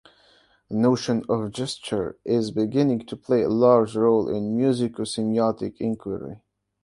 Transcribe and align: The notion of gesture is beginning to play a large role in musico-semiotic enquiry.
The 0.67 0.77
notion 0.77 1.21
of 1.29 1.51
gesture 1.51 2.17
is 2.25 2.49
beginning 2.49 3.05
to 3.05 3.15
play 3.15 3.43
a 3.43 3.49
large 3.49 3.95
role 3.95 4.29
in 4.29 4.57
musico-semiotic 4.57 5.75
enquiry. 5.79 6.41